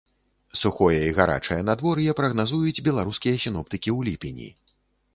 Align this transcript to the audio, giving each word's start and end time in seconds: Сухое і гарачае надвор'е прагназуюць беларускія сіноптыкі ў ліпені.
Сухое 0.61 1.01
і 1.07 1.11
гарачае 1.19 1.59
надвор'е 1.69 2.17
прагназуюць 2.23 2.83
беларускія 2.91 3.35
сіноптыкі 3.47 3.89
ў 3.99 4.13
ліпені. 4.13 4.53